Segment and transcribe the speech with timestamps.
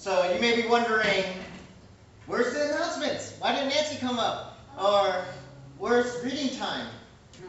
[0.00, 1.24] So you may be wondering,
[2.24, 3.36] where's the announcements?
[3.38, 4.58] Why didn't Nancy come up?
[4.82, 5.26] Or
[5.76, 6.86] where's reading time?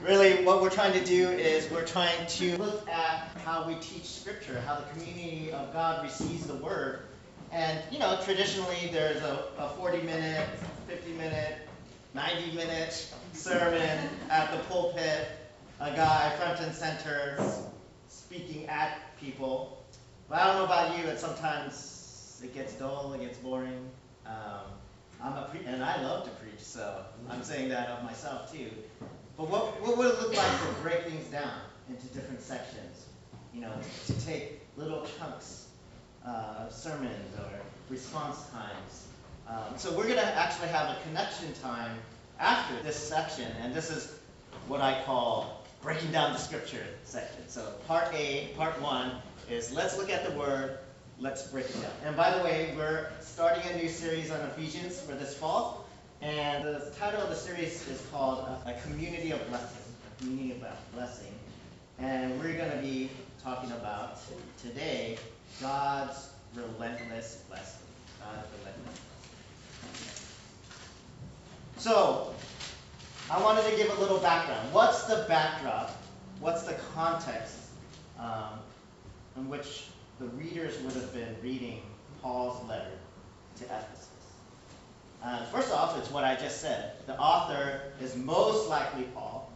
[0.04, 4.04] Really, what we're trying to do is we're trying to look at how we teach
[4.04, 7.04] scripture, how the community of God receives the word.
[7.54, 10.46] And, you know, traditionally there's a, a 40 minute,
[10.90, 11.56] 50 minute,
[12.14, 13.98] 90 minute sermon
[14.30, 15.26] at the pulpit,
[15.80, 17.42] a guy front and center
[18.10, 19.86] speaking at people.
[20.28, 22.01] But I don't know about you, but sometimes
[22.44, 23.90] it gets dull, it gets boring.
[24.26, 24.72] Um,
[25.24, 28.70] I'm a pre- and I love to preach, so I'm saying that of myself too.
[29.38, 31.60] But what, what would it look like to break things down
[31.90, 33.06] into different sections?
[33.54, 33.74] You know,
[34.08, 35.68] to take little chunks
[36.26, 37.50] uh, of sermons or
[37.90, 39.08] response times.
[39.48, 41.98] Um, so we're going to actually have a connection time
[42.40, 44.16] after this section, and this is
[44.68, 47.48] what I call breaking down the scripture section.
[47.48, 49.12] So part A, part one,
[49.50, 50.78] is let's look at the word,
[51.22, 51.92] let's break it down.
[52.04, 55.86] And by the way, we're starting a new series on Ephesians for this fall,
[56.20, 59.84] and the title of the series is called A Community of Blessing.
[60.08, 61.32] A Community of Blessing.
[62.00, 63.12] And we're going to be
[63.44, 64.18] talking about
[64.64, 65.20] today
[65.62, 67.86] God's relentless blessing.
[68.20, 69.00] God's relentless.
[71.78, 72.34] So,
[73.30, 74.74] I wanted to give a little background.
[74.74, 75.96] What's the backdrop?
[76.40, 77.58] What's the context
[78.20, 78.60] um,
[79.38, 79.91] in which
[80.22, 81.82] the readers would have been reading
[82.22, 82.92] Paul's letter
[83.58, 84.10] to Ephesus?
[85.24, 86.94] Uh, first off, it's what I just said.
[87.08, 89.52] The author is most likely Paul.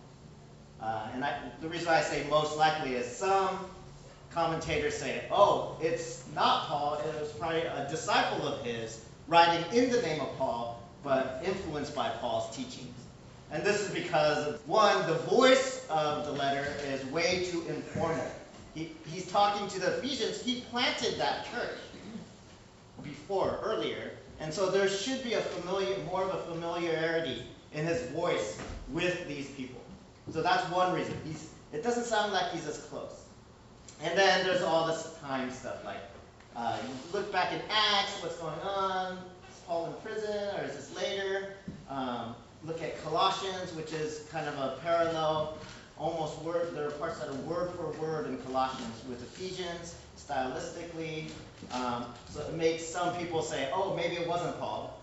[0.81, 3.59] Uh, and I, the reason I say most likely is some
[4.31, 9.91] commentators say, oh, it's not Paul, it was probably a disciple of his writing in
[9.91, 12.97] the name of Paul, but influenced by Paul's teachings.
[13.52, 18.25] And this is because, one, the voice of the letter is way too informal.
[18.76, 21.80] He, he's talking to the Ephesians, he planted that church
[23.02, 28.09] before, earlier, and so there should be a familiar, more of a familiarity in his
[28.09, 28.59] voice
[28.90, 29.81] with these people.
[30.31, 31.18] So that's one reason.
[31.24, 33.24] He's, it doesn't sound like he's as close.
[34.03, 36.00] And then there's all this time stuff, like
[36.56, 36.78] uh,
[37.14, 39.18] look back in Acts, what's going on?
[39.50, 41.53] Is Paul in prison, or is this later?
[41.90, 42.35] Um,
[42.66, 45.58] look at Colossians, which is kind of a parallel,
[45.97, 46.75] almost word.
[46.75, 51.29] There are parts that are word for word in Colossians with Ephesians, stylistically.
[51.72, 55.00] Um, so it makes some people say, oh, maybe it wasn't Paul.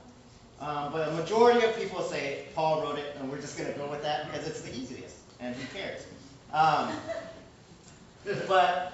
[0.60, 3.78] Um, but a majority of people say Paul wrote it, and we're just going to
[3.78, 6.06] go with that because it's the easiest, and who cares?
[6.52, 6.92] Um,
[8.46, 8.92] but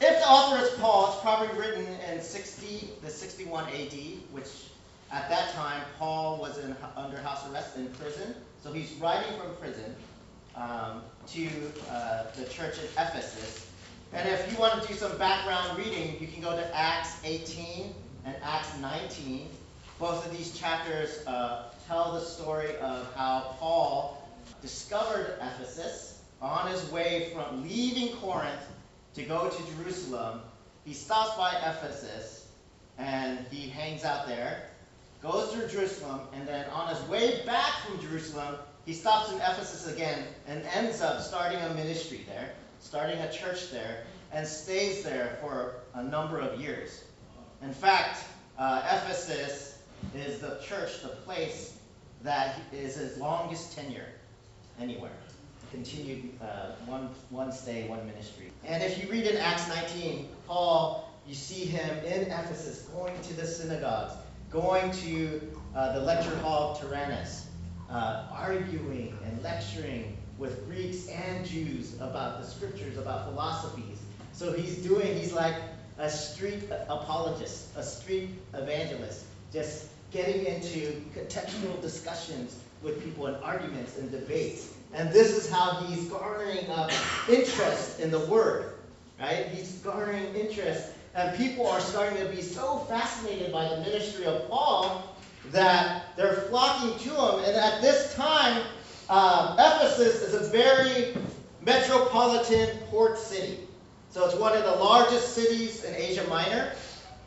[0.00, 3.94] if the author is Paul, it's probably written in 60, the 61 AD,
[4.32, 4.48] which
[5.10, 8.34] at that time Paul was in, under house arrest in prison.
[8.62, 9.94] So he's writing from prison
[10.60, 11.48] um, to
[11.90, 13.66] uh, the church at Ephesus.
[14.12, 17.94] And if you want to do some background reading, you can go to Acts 18
[18.24, 19.48] and Acts 19.
[19.98, 24.28] Both of these chapters uh, tell the story of how Paul
[24.62, 28.66] discovered Ephesus on his way from leaving Corinth
[29.14, 30.40] to go to Jerusalem.
[30.84, 32.48] He stops by Ephesus
[32.98, 34.64] and he hangs out there,
[35.22, 39.92] goes through Jerusalem, and then on his way back from Jerusalem, he stops in Ephesus
[39.92, 45.38] again and ends up starting a ministry there, starting a church there, and stays there
[45.40, 47.04] for a number of years.
[47.62, 48.24] In fact,
[48.58, 49.78] uh, Ephesus
[50.14, 51.78] is the church, the place
[52.22, 54.06] that is his longest tenure
[54.80, 55.12] anywhere.
[55.70, 58.50] Continued uh, one, one stay, one ministry.
[58.64, 63.34] And if you read in Acts 19, Paul, you see him in Ephesus going to
[63.34, 64.14] the synagogues,
[64.50, 65.40] going to
[65.76, 67.46] uh, the lecture hall of Tyrannus,
[67.90, 73.98] uh, arguing and lecturing with Greeks and Jews about the scriptures, about philosophies.
[74.32, 75.54] So he's doing, he's like
[75.98, 83.98] a street apologist, a street evangelist, just getting into contextual discussions with people and arguments
[83.98, 84.72] and debates.
[84.94, 86.90] And this is how he's garnering up
[87.28, 88.74] interest in the word,
[89.20, 89.46] right?
[89.48, 90.88] He's garnering interest.
[91.14, 95.16] And people are starting to be so fascinated by the ministry of Paul
[95.52, 97.44] that they're flocking to him.
[97.44, 98.62] And at this time,
[99.08, 101.14] um, Ephesus is a very
[101.62, 103.60] metropolitan port city.
[104.10, 106.72] So it's one of the largest cities in Asia Minor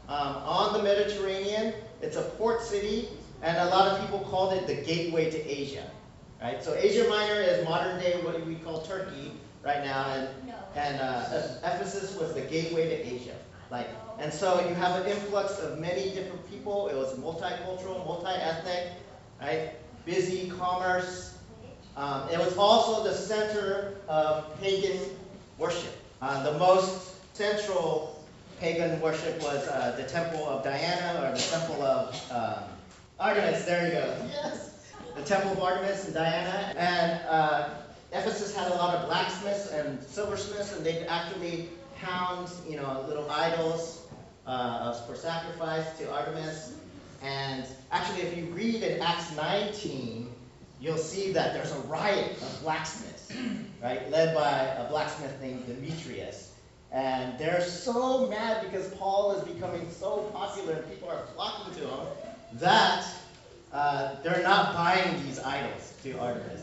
[0.07, 1.73] um, on the Mediterranean.
[2.01, 3.07] It's a port city,
[3.41, 5.89] and a lot of people called it the gateway to Asia.
[6.41, 6.61] Right?
[6.63, 9.31] So Asia Minor is modern day what we call Turkey
[9.63, 10.27] right now, and
[10.75, 11.23] and uh,
[11.63, 13.35] Ephesus was the gateway to Asia.
[13.69, 13.87] Like,
[14.19, 16.87] and so you have an influx of many different people.
[16.87, 18.91] It was multicultural, multi-ethnic,
[19.41, 19.71] right?
[20.05, 21.37] Busy commerce.
[21.95, 24.99] Um, it was also the center of pagan
[25.57, 25.95] worship.
[26.21, 28.23] Uh, the most central
[28.59, 32.63] pagan worship was uh, the temple of Diana or the temple of um,
[33.19, 33.65] Artemis.
[33.65, 34.15] There you go.
[34.29, 34.91] Yes.
[35.15, 36.73] The temple of Artemis and Diana.
[36.77, 37.69] And uh,
[38.11, 43.29] Ephesus had a lot of blacksmiths and silversmiths, and they'd actually pound, you know, little
[43.29, 44.02] idols
[44.45, 46.75] uh, for sacrifice to Artemis.
[47.21, 50.29] And actually, if you read in Acts 19,
[50.79, 53.31] you'll see that there's a riot of blacksmiths,
[53.83, 56.53] right, led by a blacksmith named Demetrius.
[56.91, 61.87] And they're so mad because Paul is becoming so popular and people are flocking to
[61.87, 62.07] him
[62.53, 63.05] that
[63.71, 66.61] uh, they're not buying these idols to Artemis.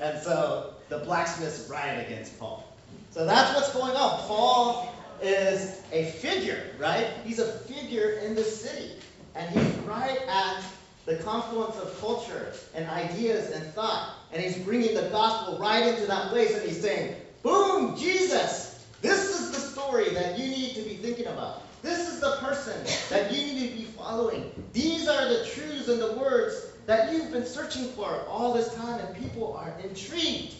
[0.00, 2.66] And so the blacksmiths riot against Paul.
[3.10, 4.20] So that's what's going on.
[4.20, 4.91] Paul
[5.22, 7.08] is a figure, right?
[7.24, 8.92] He's a figure in the city.
[9.34, 10.62] And he's right at
[11.06, 14.14] the confluence of culture and ideas and thought.
[14.32, 19.40] And he's bringing the gospel right into that place and he's saying, boom, Jesus, this
[19.40, 21.62] is the story that you need to be thinking about.
[21.82, 22.74] This is the person
[23.10, 24.52] that you need to be following.
[24.72, 29.00] These are the truths and the words that you've been searching for all this time,
[29.00, 30.54] and people are intrigued.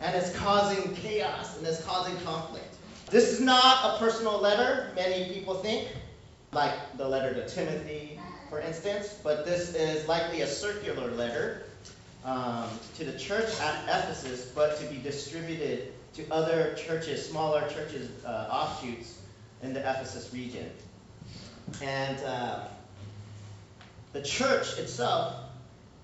[0.00, 2.74] And it's causing chaos and it's causing conflict.
[3.10, 5.88] This is not a personal letter, many people think,
[6.52, 11.64] like the letter to Timothy, for instance, but this is likely a circular letter
[12.24, 12.68] um,
[12.98, 18.48] to the church at Ephesus, but to be distributed to other churches, smaller churches, uh,
[18.48, 19.18] offshoots
[19.64, 20.70] in the Ephesus region.
[21.82, 22.60] And uh,
[24.12, 25.34] the church itself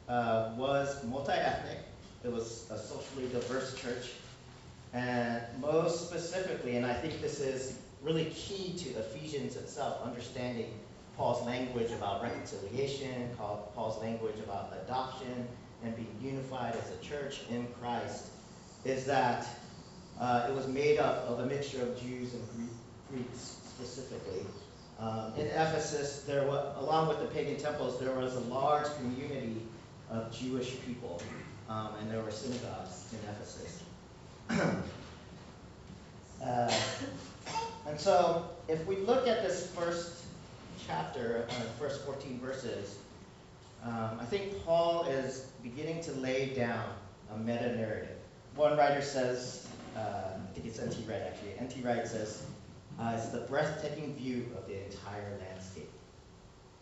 [0.08, 1.78] uh, was multi ethnic,
[2.24, 4.10] it was a socially diverse church.
[4.96, 10.72] And most specifically, and I think this is really key to Ephesians itself, understanding
[11.19, 15.46] Paul's language about reconciliation, Paul's language about adoption,
[15.84, 18.28] and being unified as a church in Christ,
[18.87, 19.46] is that
[20.19, 22.70] uh, it was made up of a mixture of Jews and
[23.10, 24.46] Greeks specifically.
[24.99, 29.60] Um, in Ephesus, there was, along with the pagan temples, there was a large community
[30.08, 31.20] of Jewish people,
[31.69, 33.82] um, and there were synagogues in Ephesus.
[34.50, 34.72] Uh,
[37.87, 40.25] and so, if we look at this first
[40.87, 42.98] chapter, uh, first 14 verses,
[43.84, 46.84] um, I think Paul is beginning to lay down
[47.32, 48.16] a meta narrative.
[48.54, 51.04] One writer says, uh, I think it's N.T.
[51.08, 51.81] Wright actually, N.T.
[51.82, 52.44] Wright says,
[52.99, 55.90] uh, it's the breathtaking view of the entire landscape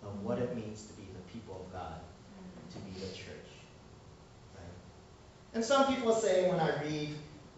[0.02, 2.00] of what it means to be the people of God,
[2.72, 3.50] to be the church.
[4.54, 4.64] Right?
[5.54, 7.14] And some people say when I read,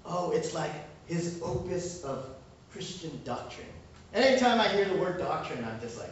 [0.06, 0.72] oh, it's like
[1.06, 2.28] his opus of
[2.72, 3.66] Christian doctrine.
[4.14, 6.10] Anytime I hear the word doctrine, I'm just like,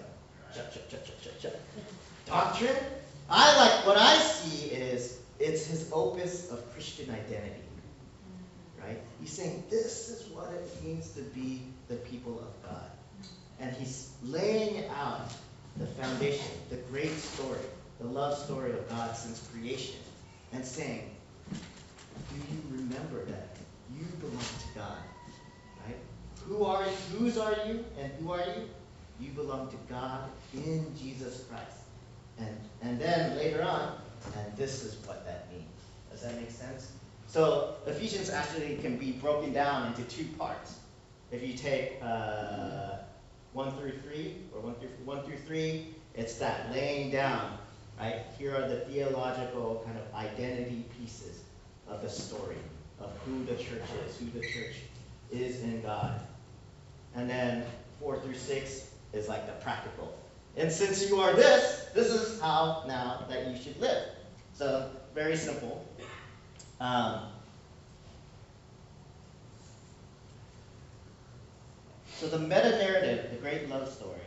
[0.54, 1.60] shut, shut, shut, shut, shut, shut.
[2.26, 2.76] Doctrine?
[3.30, 7.60] I like, what I see is, it's his opus of Christian identity.
[8.80, 9.00] Right?
[9.20, 12.90] He's saying, this is what it means to be the people of God.
[13.60, 15.32] And he's laying out
[15.76, 17.60] the foundation, the great story,
[18.00, 19.96] the love story of God since creation,
[20.52, 21.10] and saying,
[21.50, 23.53] do you remember that
[24.24, 24.98] belong to God?
[25.86, 25.96] Right?
[26.48, 27.18] Who are you?
[27.18, 27.84] Whose are you?
[27.98, 28.68] And who are you?
[29.20, 31.78] You belong to God in Jesus Christ.
[32.38, 33.96] And and then later on,
[34.36, 35.64] and this is what that means.
[36.10, 36.92] Does that make sense?
[37.26, 40.78] So Ephesians actually can be broken down into two parts.
[41.32, 42.98] If you take uh,
[43.54, 47.58] 1 through 3, or 1 through, 1 through 3, it's that laying down,
[47.98, 48.22] right?
[48.38, 51.42] Here are the theological kind of identity pieces
[51.88, 52.56] of the story
[53.00, 54.76] of who the church is, who the church
[55.30, 56.20] is in God.
[57.14, 57.64] And then
[58.00, 60.16] 4 through 6 is like the practical.
[60.56, 64.04] And since you are this, this is how now that you should live.
[64.52, 65.86] So, very simple.
[66.80, 67.20] Um,
[72.24, 74.20] So the meta narrative, the great love story,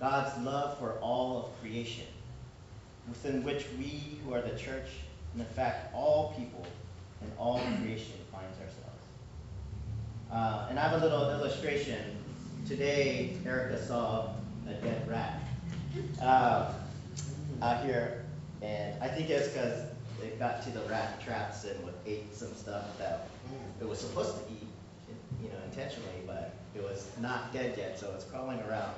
[0.00, 2.04] God's love for all of creation,
[3.08, 4.88] within which we who are the church,
[5.32, 6.66] and in fact all people
[7.20, 9.04] and all creation finds ourselves.
[10.32, 12.16] Uh, and I have a little illustration.
[12.66, 14.30] Today, Erica saw
[14.68, 15.40] a dead rat
[16.22, 16.72] uh,
[17.62, 18.24] out here,
[18.62, 19.84] and I think it's because
[20.22, 23.28] it got to the rat traps and ate some stuff that
[23.80, 24.68] it was supposed to eat,
[25.42, 28.94] you know, intentionally, but it was not dead yet, so it's crawling around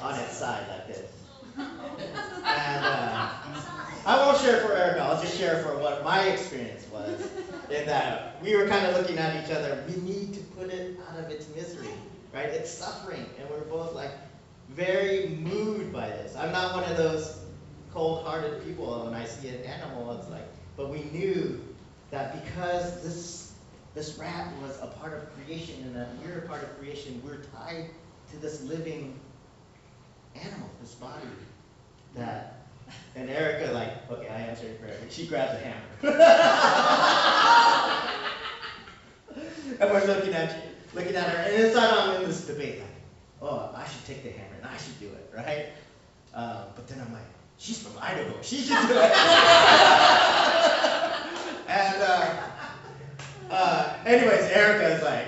[0.00, 1.10] on its side like this.
[1.56, 3.30] And uh,
[4.04, 7.20] I won't share for Erica, I'll just share for what my experience was.
[7.70, 10.98] In that we were kind of looking at each other, we need to put it
[11.10, 11.94] out of its misery,
[12.34, 12.46] right?
[12.46, 14.10] It's suffering, and we're both like
[14.70, 16.36] very moved by this.
[16.36, 17.38] I'm not one of those
[17.92, 21.60] cold hearted people when I see an animal, it's like, but we knew
[22.10, 23.52] that because this
[23.94, 27.20] this rat was a part of creation and that we're a part of creation.
[27.24, 27.90] We're tied
[28.30, 29.18] to this living
[30.34, 31.26] animal, this body
[32.14, 32.62] that
[33.14, 34.96] and Erica like, okay, I answered your prayer.
[35.10, 35.82] She grabs a hammer.
[39.80, 40.62] and we're looking at you,
[40.94, 42.88] looking at her, and inside I'm in this debate, like,
[43.42, 45.66] oh, I should take the hammer and I should do it, right?
[46.34, 47.22] Um, but then I'm like,
[47.58, 49.12] she's from Idaho, she should do it.
[51.68, 52.34] and uh,
[53.50, 55.26] uh, anyways, Erica like,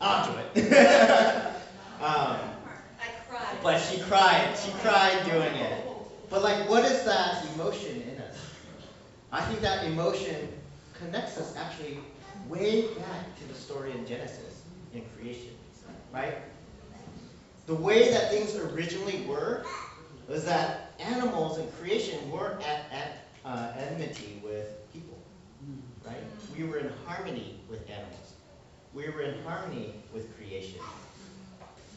[0.00, 0.72] I'll do it.
[2.00, 2.49] um.
[3.62, 5.86] But she cried, she cried doing it.
[6.30, 8.38] But like, what is that emotion in us?
[9.32, 10.48] I think that emotion
[10.94, 11.98] connects us actually
[12.48, 14.62] way back to the story in Genesis,
[14.92, 15.50] in creation,
[16.12, 16.38] right?
[17.66, 19.64] The way that things originally were
[20.28, 25.18] was that animals in creation weren't at, at uh, enmity with people,
[26.06, 26.22] right?
[26.56, 28.34] We were in harmony with animals.
[28.94, 30.80] We were in harmony with creation.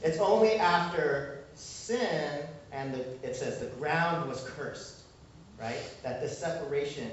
[0.04, 1.43] It's only after
[1.84, 5.02] sin and the, it says the ground was cursed,
[5.60, 5.82] right?
[6.02, 7.12] That this separation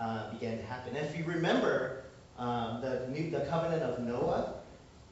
[0.00, 0.96] uh, began to happen.
[0.96, 2.04] And if you remember
[2.38, 4.54] um, the, new, the covenant of Noah,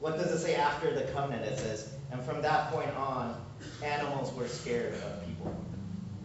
[0.01, 1.45] what does it say after the covenant?
[1.45, 3.41] It says, and from that point on,
[3.83, 5.55] animals were scared of people,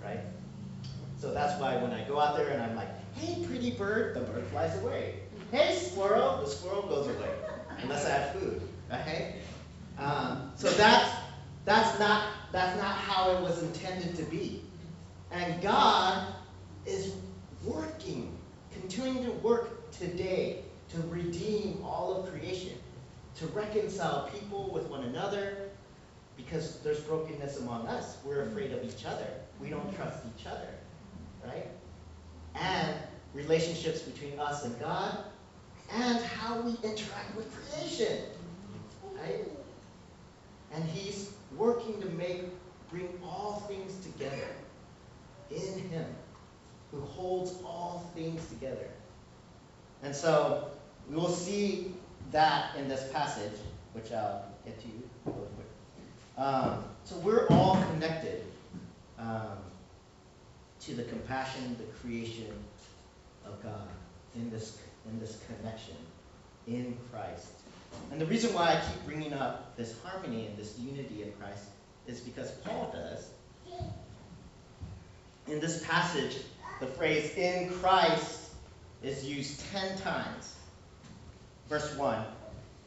[0.04, 0.20] right?
[1.20, 4.22] So that's why when I go out there and I'm like, hey, pretty bird, the
[4.22, 5.16] bird flies away.
[5.52, 7.30] Hey, squirrel, the squirrel goes away,
[7.82, 9.36] unless I have food, right?
[10.00, 11.12] Um, so that's
[11.66, 14.64] that's not that's not how it was intended to be.
[15.32, 16.28] And God
[16.86, 17.16] is
[17.64, 18.38] working,
[18.72, 22.74] continuing to work today to redeem all of creation,
[23.36, 25.70] to reconcile people with one another,
[26.36, 28.18] because there's brokenness among us.
[28.26, 29.28] We're afraid of each other.
[29.62, 30.68] We don't trust each other,
[31.46, 31.68] right?
[32.56, 32.96] And
[33.34, 35.18] relationships between us and God,
[35.94, 38.24] and how we interact with creation,
[39.16, 39.46] right?
[40.74, 42.44] And He's working to make,
[42.90, 44.48] bring all things together
[45.50, 46.06] in Him,
[46.92, 48.88] who holds all things together.
[50.04, 50.70] And so
[51.10, 51.94] we will see
[52.32, 53.54] that in this passage,
[53.94, 55.68] which I'll get to you real quick.
[56.38, 58.44] Um, so we're all connected
[59.20, 59.58] um,
[60.82, 62.52] to the compassion, the creation
[63.46, 63.88] of God
[64.36, 64.80] in this
[65.12, 65.96] in this connection
[66.68, 67.52] in Christ.
[68.12, 71.66] And the reason why I keep bringing up this harmony and this unity in Christ
[72.08, 73.30] is because Paul does.
[75.48, 76.38] In this passage,
[76.80, 78.50] the phrase in Christ
[79.02, 80.56] is used 10 times.
[81.70, 82.24] Verse 1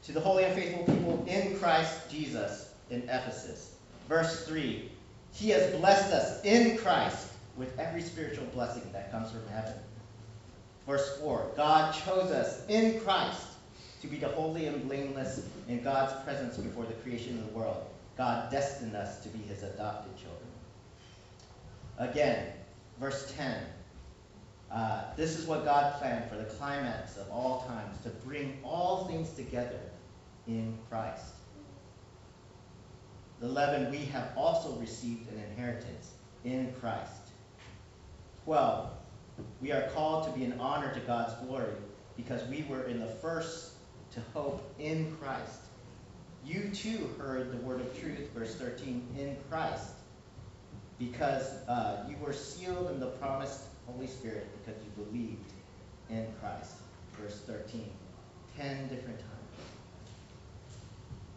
[0.04, 3.74] To the holy and faithful people in Christ Jesus in Ephesus.
[4.08, 4.90] Verse 3
[5.32, 9.74] He has blessed us in Christ with every spiritual blessing that comes from heaven.
[10.86, 13.46] Verse 4 God chose us in Christ
[14.04, 17.86] to be the holy and blameless in God's presence before the creation of the world.
[18.18, 20.44] God destined us to be his adopted children.
[21.98, 22.48] Again,
[23.00, 23.56] verse 10.
[24.70, 29.06] Uh, this is what God planned for the climax of all times to bring all
[29.06, 29.80] things together
[30.46, 31.24] in Christ.
[33.40, 33.90] 11.
[33.90, 36.10] We have also received an inheritance
[36.44, 37.30] in Christ.
[38.44, 38.90] 12.
[39.62, 41.72] We are called to be an honor to God's glory
[42.16, 43.73] because we were in the first
[44.14, 45.60] to hope in Christ.
[46.44, 49.90] You too heard the word of truth, verse 13, in Christ,
[50.98, 55.52] because uh, you were sealed in the promised Holy Spirit because you believed
[56.10, 56.74] in Christ,
[57.20, 57.90] verse 13.
[58.56, 59.30] Ten different times.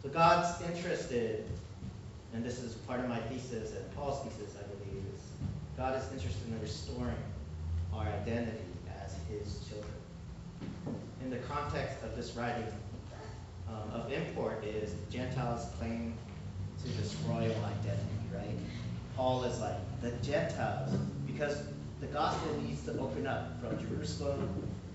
[0.02, 1.46] So God's interested,
[2.32, 5.20] and this is part of my thesis and Paul's thesis, I believe, is
[5.76, 7.14] God is interested in restoring
[7.92, 8.64] our identity
[9.02, 11.07] as his children.
[11.22, 12.66] In the context of this writing
[13.68, 16.14] um, of import is Gentiles claim
[16.82, 18.56] to this royal identity, right?
[19.16, 20.94] Paul is like, the Gentiles,
[21.26, 21.64] because
[22.00, 24.48] the gospel needs to open up from Jerusalem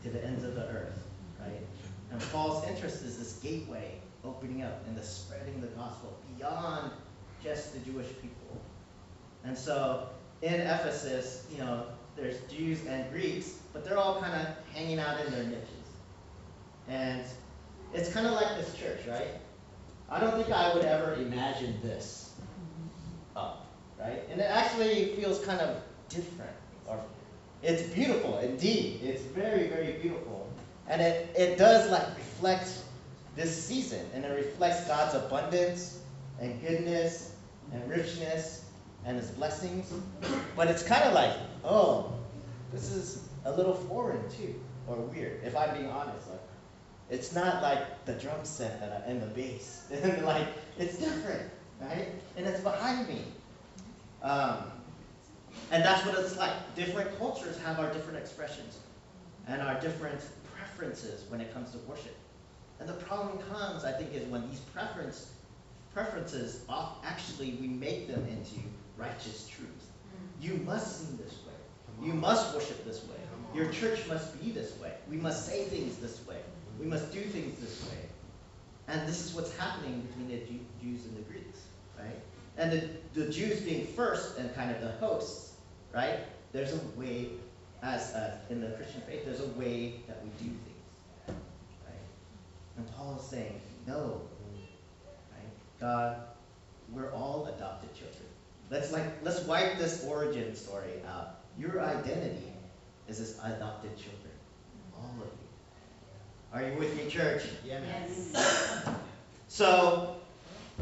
[0.03, 0.97] to the ends of the earth,
[1.41, 1.59] right?
[2.11, 6.91] And Paul's interest is this gateway opening up and the spreading the gospel beyond
[7.43, 8.61] just the Jewish people.
[9.43, 10.07] And so
[10.41, 15.19] in Ephesus, you know, there's Jews and Greeks, but they're all kind of hanging out
[15.25, 15.82] in their niches.
[16.87, 17.23] And
[17.93, 19.27] it's kind of like this church, right?
[20.09, 22.33] I don't think I would ever imagine this
[23.35, 23.67] up,
[23.99, 24.21] right?
[24.29, 26.51] And it actually feels kind of different.
[26.87, 26.99] Or
[27.61, 28.99] it's beautiful, indeed.
[29.03, 30.51] It's very, very beautiful.
[30.87, 32.69] And it, it does like reflect
[33.35, 35.99] this season, and it reflects God's abundance
[36.39, 37.35] and goodness
[37.71, 38.65] and richness
[39.05, 39.91] and his blessings.
[40.55, 42.13] But it's kind of like, oh,
[42.71, 44.55] this is a little foreign too,
[44.87, 46.29] or weird, if I'm being honest.
[46.29, 46.41] Like,
[47.13, 49.85] it's not like the drum set that I, and the bass.
[50.23, 50.47] like,
[50.79, 51.47] it's different.
[51.79, 52.07] right?
[52.35, 53.21] And it's behind me.
[54.23, 54.57] Um,
[55.71, 56.53] and that's what it's like.
[56.75, 58.79] Different cultures have our different expressions
[59.47, 60.19] and our different
[60.55, 62.15] preferences when it comes to worship.
[62.79, 65.33] And the problem comes, I think, is when these preference,
[65.93, 66.65] preferences
[67.05, 68.59] actually we make them into
[68.97, 69.85] righteous truths.
[70.41, 72.07] You must sing this way.
[72.07, 73.17] You must worship this way.
[73.53, 74.93] Your church must be this way.
[75.07, 76.37] We must say things this way.
[76.79, 77.97] We must do things this way.
[78.87, 80.45] And this is what's happening between the
[80.83, 81.59] Jews and the Greeks,
[81.97, 82.19] right?
[82.57, 82.89] And the,
[83.19, 85.53] the Jews being first and kind of the hosts,
[85.93, 86.19] right?
[86.51, 87.29] There's a way,
[87.81, 91.39] as uh, in the Christian faith, there's a way that we do things,
[91.87, 91.97] right?
[92.77, 94.21] And Paul is saying, no,
[95.31, 95.49] right?
[95.79, 96.17] God,
[96.91, 98.23] we're all adopted children.
[98.69, 101.39] Let's like let's wipe this origin story out.
[101.57, 102.53] Your identity
[103.07, 104.31] is as adopted children,
[104.95, 105.42] all of you.
[106.53, 107.45] Are you with me, church?
[107.65, 107.79] Yeah.
[107.83, 108.87] Yes.
[109.47, 110.17] So,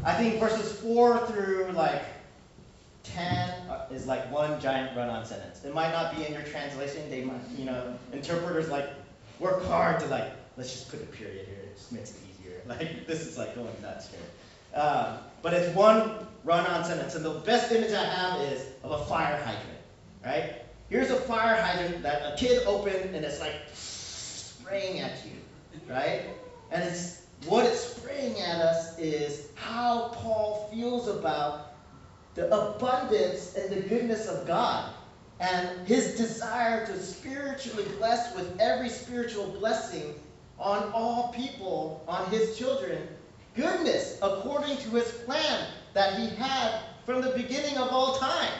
[0.04, 2.02] I think verses four through like
[3.02, 3.54] ten
[3.90, 5.64] is like one giant run-on sentence.
[5.64, 7.08] It might not be in your translation.
[7.08, 8.90] They might, you know, interpreters like
[9.38, 11.58] work hard to like let's just put a period here.
[11.64, 12.60] It just makes it easier.
[12.66, 14.80] Like this is like going nuts here.
[14.80, 19.04] Um, but it's one run-on sentence, and the best image I have is of a
[19.06, 19.80] fire hydrant,
[20.24, 20.62] right?
[20.90, 25.31] Here's a fire hydrant that a kid opened, and it's like spraying at you
[25.88, 26.22] right?
[26.70, 31.74] And it's what it's spraying at us is how Paul feels about
[32.34, 34.92] the abundance and the goodness of God
[35.40, 40.14] and his desire to spiritually bless with every spiritual blessing
[40.58, 43.08] on all people, on his children,
[43.56, 48.52] goodness according to his plan that he had from the beginning of all time.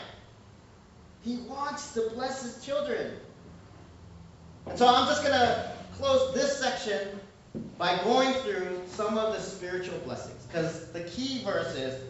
[1.22, 3.12] He wants to bless his children.
[4.66, 7.20] And so I'm just going to close this section
[7.78, 10.46] by going through some of the spiritual blessings.
[10.46, 12.02] Because the key verse is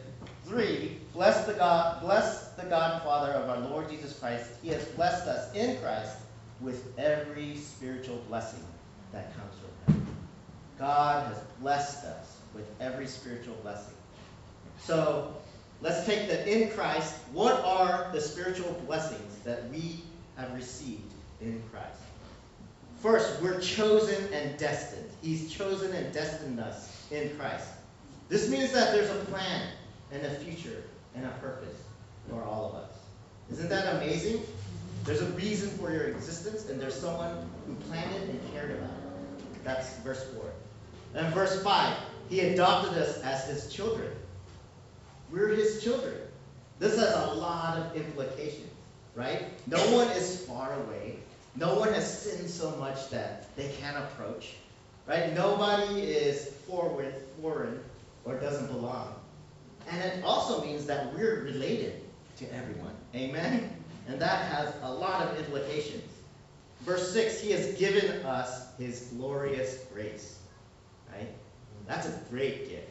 [0.44, 4.50] three, bless the God, bless the God and Father of our Lord Jesus Christ.
[4.62, 6.16] He has blessed us in Christ
[6.60, 8.62] with every spiritual blessing
[9.12, 9.54] that comes
[9.86, 10.06] from him.
[10.78, 13.94] God has blessed us with every spiritual blessing.
[14.78, 15.34] So
[15.80, 17.14] let's take the in Christ.
[17.32, 20.02] What are the spiritual blessings that we
[20.36, 22.01] have received in Christ?
[23.02, 25.10] First, we're chosen and destined.
[25.22, 27.66] He's chosen and destined us in Christ.
[28.28, 29.70] This means that there's a plan
[30.12, 30.84] and a future
[31.16, 31.74] and a purpose
[32.30, 32.90] for all of us.
[33.50, 34.40] Isn't that amazing?
[35.04, 38.90] There's a reason for your existence, and there's someone who planned it and cared about
[38.90, 39.64] it.
[39.64, 40.44] That's verse 4.
[41.16, 41.96] And verse 5,
[42.30, 44.12] he adopted us as his children.
[45.32, 46.14] We're his children.
[46.78, 48.70] This has a lot of implications,
[49.16, 49.42] right?
[49.66, 51.18] No one is far away.
[51.56, 54.54] No one has sinned so much that they can't approach.
[55.06, 55.34] Right?
[55.34, 57.80] Nobody is forward, foreign,
[58.24, 59.14] or doesn't belong.
[59.90, 62.02] And it also means that we're related
[62.38, 62.94] to everyone.
[63.14, 63.70] Amen?
[64.08, 66.04] And that has a lot of implications.
[66.80, 70.38] Verse 6, he has given us his glorious grace.
[71.12, 71.28] Right?
[71.86, 72.88] That's a great gift.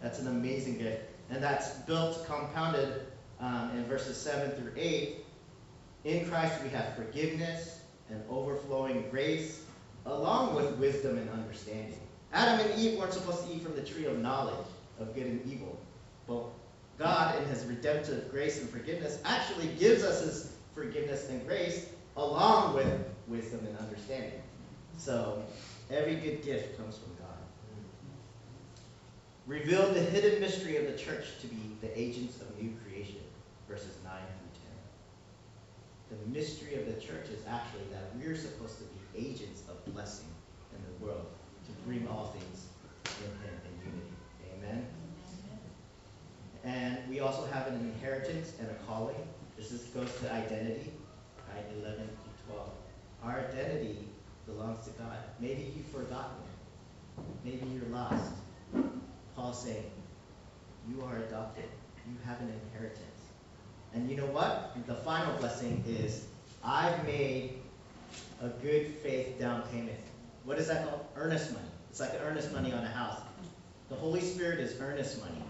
[0.00, 1.02] That's an amazing gift.
[1.30, 3.06] And that's built, compounded
[3.40, 5.16] um, in verses 7 through 8.
[6.04, 9.64] In Christ we have forgiveness and overflowing grace,
[10.06, 12.00] along with wisdom and understanding.
[12.32, 14.66] Adam and Eve weren't supposed to eat from the tree of knowledge
[14.98, 15.78] of good and evil.
[16.26, 16.44] But
[16.98, 21.86] God, in his redemptive grace and forgiveness, actually gives us his forgiveness and grace
[22.16, 22.86] along with
[23.26, 24.42] wisdom and understanding.
[24.98, 25.42] So
[25.90, 27.28] every good gift comes from God.
[29.46, 33.20] Revealed the hidden mystery of the church to be the agents of new creation,
[33.68, 33.96] verses
[36.12, 39.84] 9 the mystery of the church is actually that we're supposed to be agents of
[39.92, 40.28] blessing
[40.74, 41.26] in the world
[41.66, 42.66] to bring all things
[43.20, 44.14] in Him in unity.
[44.58, 44.86] Amen.
[46.64, 49.16] And we also have an inheritance and a calling.
[49.56, 50.92] This is, goes to identity,
[51.52, 51.64] right?
[51.80, 52.70] 11 to 12.
[53.24, 53.98] Our identity
[54.46, 55.18] belongs to God.
[55.40, 57.24] Maybe you've forgotten it.
[57.44, 58.32] Maybe you're lost.
[59.36, 59.90] Paul's saying,
[60.88, 61.64] you are adopted.
[62.06, 63.11] You have an inheritance.
[63.94, 64.76] And you know what?
[64.86, 66.26] The final blessing is
[66.64, 67.58] I've made
[68.42, 69.98] a good faith down payment.
[70.44, 71.04] What is that called?
[71.16, 71.64] Earnest money.
[71.90, 73.20] It's like earnest money on a house.
[73.88, 75.42] The Holy Spirit is earnest money,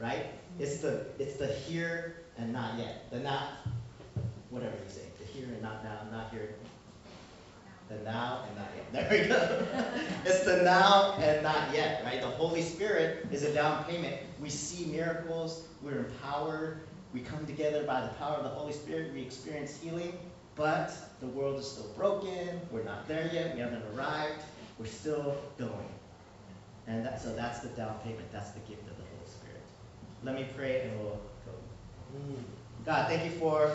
[0.00, 0.26] right?
[0.58, 3.10] It's the it's the here and not yet.
[3.10, 3.48] The not
[4.50, 5.02] whatever you say.
[5.18, 6.54] The here and not now, not here.
[7.88, 8.86] The now and not yet.
[8.92, 9.66] There we go.
[10.24, 12.20] it's the now and not yet, right?
[12.20, 14.16] The Holy Spirit is a down payment.
[14.40, 16.80] We see miracles, we're empowered,
[17.16, 19.14] we come together by the power of the Holy Spirit.
[19.14, 20.12] We experience healing,
[20.54, 22.60] but the world is still broken.
[22.70, 23.54] We're not there yet.
[23.54, 24.42] We haven't arrived.
[24.78, 25.88] We're still going.
[26.86, 28.30] And that, so that's the down payment.
[28.32, 29.62] That's the gift of the Holy Spirit.
[30.24, 31.52] Let me pray and we'll go.
[32.84, 33.72] God, thank you for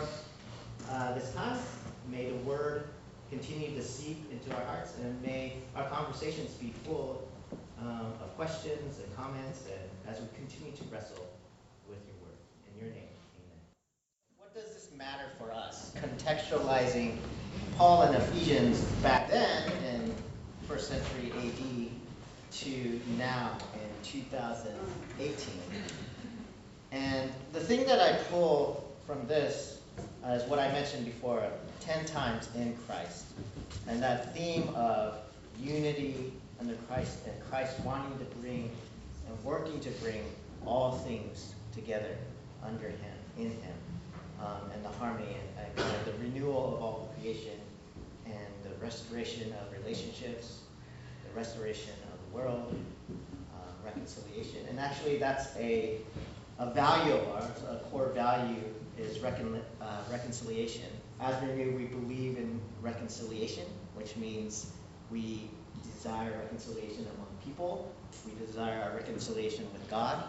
[0.88, 1.58] uh, this time.
[2.12, 2.84] May the word
[3.28, 7.26] continue to seep into our hearts and may our conversations be full
[7.80, 11.26] um, of questions and comments and as we continue to wrestle
[11.88, 12.38] with your word.
[12.68, 13.60] In your name, amen.
[14.38, 15.92] What does this matter for us?
[15.96, 17.16] Contextualizing
[17.76, 20.14] Paul and Ephesians back then in
[20.68, 21.90] first century AD
[22.52, 25.54] to now in 2018.
[26.92, 29.80] And the thing that I pull from this
[30.28, 31.42] is what I mentioned before
[31.80, 33.24] 10 times in Christ.
[33.88, 35.16] And that theme of
[35.58, 38.70] unity under Christ and Christ wanting to bring
[39.28, 40.22] and working to bring
[40.64, 42.16] all things together
[42.64, 43.74] under Him, in Him,
[44.42, 47.58] um, and the harmony and, and the renewal of all creation
[48.26, 50.60] and the restoration of relationships,
[51.28, 52.74] the restoration of the world,
[53.54, 54.66] uh, reconciliation.
[54.68, 55.98] And actually, that's a,
[56.58, 58.62] a value of ours, a core value
[58.98, 60.88] is recon, uh, reconciliation.
[61.20, 64.72] As Renew, we believe in reconciliation, which means
[65.10, 65.50] we
[65.94, 67.92] desire reconciliation among people,
[68.26, 70.24] we desire our reconciliation with God,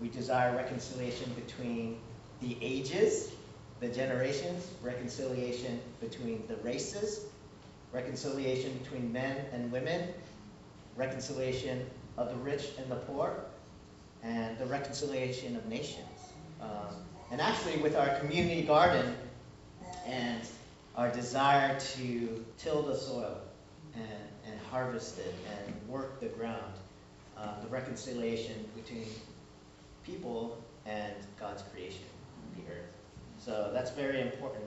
[0.00, 1.98] we desire reconciliation between
[2.40, 3.32] the ages,
[3.80, 7.24] the generations, reconciliation between the races,
[7.92, 10.08] reconciliation between men and women,
[10.96, 11.86] reconciliation
[12.18, 13.44] of the rich and the poor,
[14.22, 16.06] and the reconciliation of nations.
[16.60, 16.94] Um,
[17.30, 19.14] and actually, with our community garden
[20.06, 20.42] and
[20.96, 23.38] our desire to till the soil
[23.94, 24.04] and,
[24.46, 26.74] and harvest it and work the ground,
[27.38, 29.06] uh, the reconciliation between
[30.04, 32.04] people and God's creation,
[32.56, 32.89] the earth.
[33.40, 34.64] So that's very important.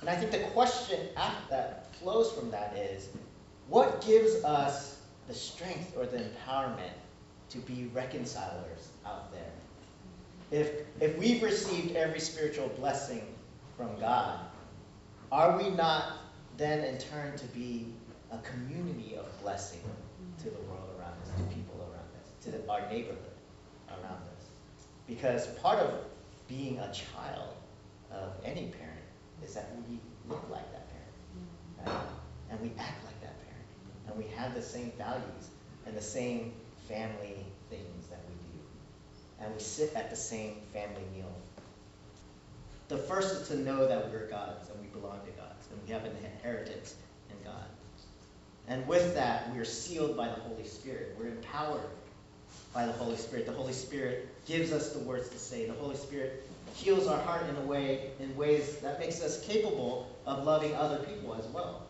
[0.00, 0.98] And I think the question
[1.50, 3.08] that flows from that is
[3.68, 6.96] what gives us the strength or the empowerment
[7.50, 9.42] to be reconcilers out there?
[10.50, 13.22] If, if we've received every spiritual blessing
[13.76, 14.40] from God,
[15.30, 16.18] are we not
[16.56, 17.86] then in turn to be
[18.32, 19.80] a community of blessing
[20.38, 23.18] to the world around us, to people around us, to the, our neighborhood
[23.90, 24.46] around us?
[25.06, 25.92] Because part of
[26.48, 27.54] being a child
[28.12, 29.00] of any parent
[29.44, 31.12] is that we look like that parent,
[31.80, 31.90] mm-hmm.
[31.90, 32.06] right?
[32.50, 33.66] And we act like that parent,
[34.08, 35.50] and we have the same values
[35.86, 36.52] and the same
[36.88, 41.32] family things that we do, and we sit at the same family meal.
[42.88, 45.92] The first is to know that we're God's and we belong to God's, and we
[45.92, 46.94] have an inheritance
[47.30, 47.66] in God.
[48.66, 51.16] And with that, we are sealed by the Holy Spirit.
[51.18, 51.80] We're empowered
[52.74, 53.46] by the Holy Spirit.
[53.46, 55.66] The Holy Spirit gives us the words to say.
[55.66, 60.08] The Holy Spirit heals our heart in a way in ways that makes us capable
[60.26, 61.86] of loving other people as well.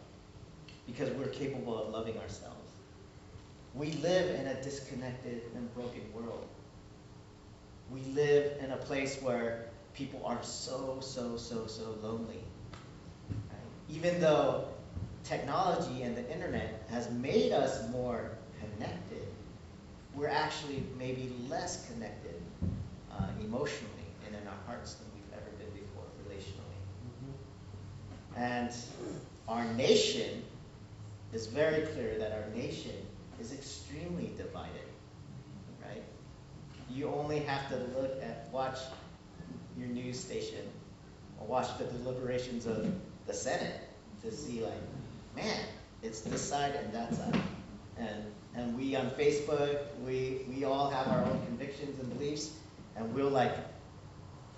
[0.87, 2.55] Because we're capable of loving ourselves.
[3.75, 6.47] We live in a disconnected and broken world.
[7.91, 12.43] We live in a place where people are so, so, so, so lonely.
[13.31, 13.61] Right?
[13.91, 14.69] Even though
[15.25, 19.27] technology and the internet has made us more connected,
[20.15, 22.41] we're actually maybe less connected
[23.13, 23.98] uh, emotionally
[24.49, 26.79] our hearts than we've ever been before relationally.
[27.07, 28.43] Mm-hmm.
[28.43, 28.73] And
[29.49, 30.43] our nation
[31.33, 32.95] is very clear that our nation
[33.41, 34.89] is extremely divided,
[35.85, 36.03] right?
[36.91, 38.79] You only have to look at, watch
[39.79, 40.67] your news station
[41.39, 42.93] or watch the deliberations of
[43.27, 43.81] the Senate
[44.23, 44.73] to see like,
[45.37, 45.61] man,
[46.03, 47.41] it's this side and that side.
[47.99, 52.53] And and we on Facebook, we we all have our own convictions and beliefs,
[52.97, 53.55] and we'll like,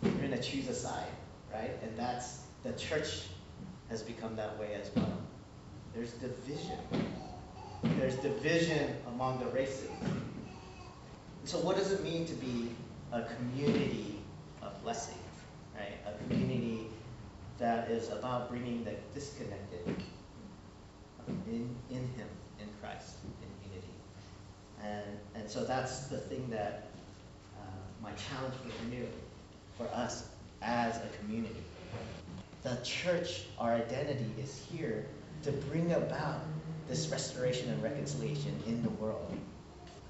[0.02, 1.10] we're gonna choose a side,
[1.52, 1.72] right?
[1.82, 3.26] And that's the church
[3.88, 5.18] has become that way as well.
[5.94, 6.78] There's division.
[7.98, 9.90] There's division among the races.
[11.44, 12.70] So what does it mean to be
[13.12, 14.20] a community
[14.62, 15.18] of blessing,
[15.74, 15.94] right?
[16.06, 16.86] A community
[17.58, 19.96] that is about bringing the disconnected
[21.46, 23.94] in, in Him, in Christ, in unity.
[24.82, 26.88] And, and so that's the thing that
[27.58, 27.64] uh,
[28.02, 29.06] my challenge for Renew,
[29.80, 30.28] for us
[30.62, 31.62] as a community.
[32.62, 35.06] The church, our identity is here
[35.42, 36.42] to bring about
[36.88, 39.34] this restoration and reconciliation in the world.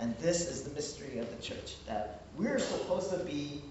[0.01, 3.63] And this is the mystery of the church that we're supposed to be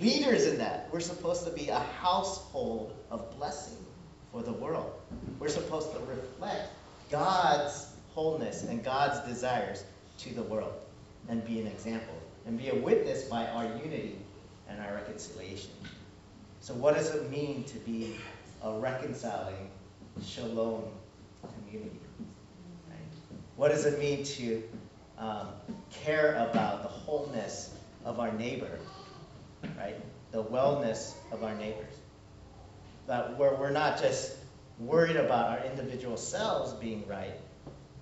[0.00, 0.88] leaders in that.
[0.90, 3.84] We're supposed to be a household of blessing
[4.30, 4.92] for the world.
[5.38, 6.70] We're supposed to reflect
[7.10, 9.84] God's wholeness and God's desires
[10.18, 10.72] to the world
[11.28, 12.14] and be an example
[12.46, 14.16] and be a witness by our unity
[14.68, 15.70] and our reconciliation.
[16.60, 18.16] So, what does it mean to be
[18.62, 19.70] a reconciling
[20.24, 20.84] shalom
[21.66, 21.98] community?
[22.88, 22.98] Right?
[23.56, 24.62] What does it mean to
[25.18, 25.48] um,
[25.90, 28.78] care about the wholeness of our neighbor
[29.78, 29.96] right?
[30.30, 31.94] The wellness of our neighbors.
[33.06, 34.36] That where we're not just
[34.78, 37.34] worried about our individual selves being right,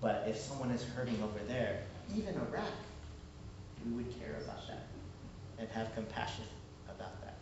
[0.01, 1.81] but if someone is hurting over there,
[2.15, 2.65] even a rat,
[3.85, 4.60] we would care about
[5.61, 6.45] and have compassion
[6.89, 7.37] about that.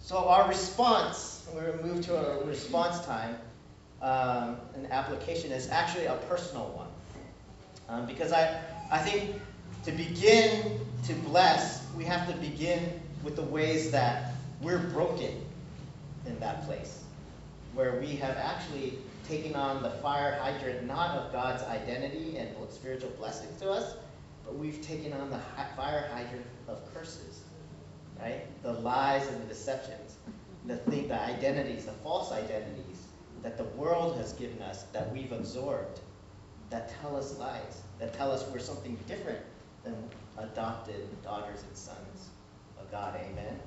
[0.00, 3.36] So our response, we're gonna move to a response time,
[4.00, 6.88] um, an application is actually a personal one.
[7.88, 9.34] Um, because I, I think
[9.84, 15.44] to begin to bless, we have to begin with the ways that we're broken
[16.26, 17.02] in that place.
[17.74, 23.10] Where we have actually taken on the fire hydrant not of God's identity and spiritual
[23.10, 23.94] blessings to us,
[24.48, 25.38] but we've taken on the
[25.76, 27.42] fire hydrant of curses,
[28.18, 28.46] right?
[28.62, 30.16] The lies and the deceptions,
[30.64, 33.08] the thing, the identities, the false identities
[33.42, 36.00] that the world has given us that we've absorbed,
[36.70, 39.40] that tell us lies, that tell us we're something different
[39.84, 39.94] than
[40.38, 42.30] adopted daughters and sons
[42.80, 43.16] of God.
[43.16, 43.60] Amen.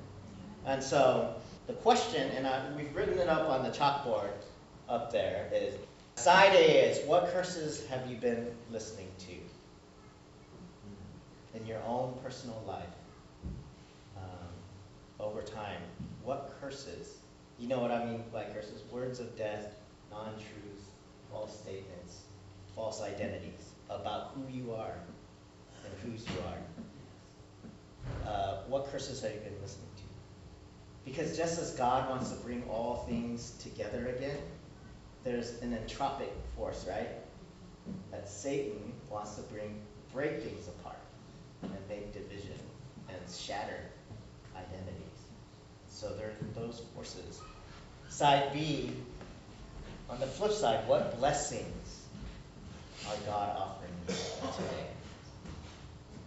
[0.66, 1.32] And so
[1.68, 4.32] the question, and I, we've written it up on the chalkboard
[4.88, 5.76] up there, is
[6.16, 9.32] side A is what curses have you been listening to
[11.54, 12.84] in your own personal life
[14.16, 14.48] um,
[15.20, 15.80] over time?
[16.24, 17.18] What curses?
[17.58, 18.82] You know what I mean by curses?
[18.90, 19.74] Words of death,
[20.10, 20.84] non truths,
[21.30, 22.22] false statements,
[22.74, 24.94] false identities about who you are
[25.84, 28.30] and whose you are.
[28.30, 30.02] Uh, what curses have you been listening to?
[31.04, 34.38] Because just as God wants to bring all things together again,
[35.24, 37.08] there's an entropic force, right?
[38.10, 39.80] That Satan wants to bring,
[40.12, 41.01] break things apart
[41.62, 42.58] and make division
[43.08, 43.78] and shatter
[44.54, 45.20] identities.
[45.88, 47.40] So there are those forces.
[48.08, 48.90] Side B,
[50.10, 52.06] on the flip side, what blessings
[53.08, 53.92] are God offering
[54.56, 54.86] today?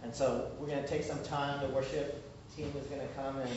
[0.02, 1.60] And so we're going to take some time.
[1.60, 2.22] The worship
[2.56, 3.50] team is going to come and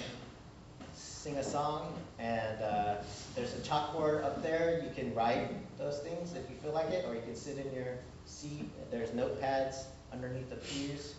[0.94, 1.94] sing a song.
[2.18, 2.96] And uh,
[3.36, 4.84] there's a chalkboard up there.
[4.84, 7.74] You can write those things if you feel like it, or you can sit in
[7.74, 8.70] your seat.
[8.92, 11.16] There's notepads underneath the pews.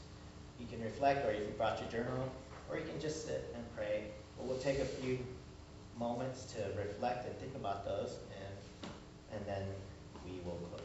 [0.60, 2.30] You can reflect, or you brought your journal,
[2.68, 4.04] or you can just sit and pray.
[4.36, 5.18] But we'll take a few
[5.98, 8.90] moments to reflect and think about those, and,
[9.32, 9.66] and then
[10.24, 10.79] we will close.